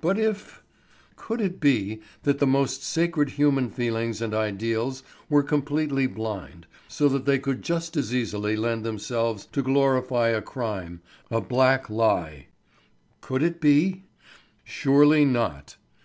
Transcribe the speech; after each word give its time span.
But 0.00 0.20
if 0.20 0.62
Could 1.16 1.40
it 1.40 1.58
be 1.58 2.00
that 2.22 2.38
the 2.38 2.46
most 2.46 2.84
sacred 2.84 3.30
human 3.30 3.70
feelings 3.70 4.22
and 4.22 4.32
ideals 4.32 5.02
were 5.28 5.42
completely 5.42 6.06
blind, 6.06 6.68
so 6.86 7.08
that 7.08 7.24
they 7.26 7.40
could 7.40 7.60
just 7.62 7.96
as 7.96 8.14
easily 8.14 8.54
lend 8.54 8.84
themselves 8.84 9.46
to 9.46 9.62
glorify 9.62 10.28
a 10.28 10.40
crime, 10.40 11.00
a 11.28 11.40
black 11.40 11.90
lie? 11.90 12.46
Could 13.20 13.42
it 13.42 13.60
be? 13.60 14.04
Surely 14.62 15.24
not! 15.24 15.74